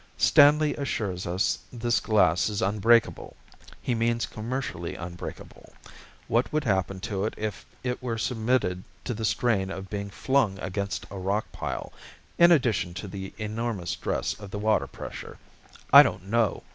"Stanley 0.17 0.75
assures 0.77 1.27
us 1.27 1.59
this 1.71 1.99
glass 1.99 2.49
is 2.49 2.59
unbreakable. 2.63 3.35
He 3.79 3.93
means 3.93 4.25
commercially 4.25 4.95
unbreakable. 4.95 5.73
What 6.27 6.51
would 6.51 6.63
happen 6.63 6.99
to 7.01 7.25
it 7.25 7.35
if 7.37 7.67
it 7.83 8.01
were 8.01 8.17
submitted 8.17 8.83
to 9.03 9.13
the 9.13 9.23
strain 9.25 9.69
of 9.69 9.91
being 9.91 10.09
flung 10.09 10.57
against 10.57 11.05
a 11.11 11.19
rock 11.19 11.51
pile 11.51 11.93
in 12.39 12.51
addition 12.51 12.95
to 12.95 13.07
the 13.07 13.31
enormous 13.37 13.91
stress 13.91 14.33
of 14.39 14.49
the 14.49 14.57
water 14.57 14.87
pressure 14.87 15.37
I 15.93 16.01
don't 16.01 16.25
know. 16.29 16.63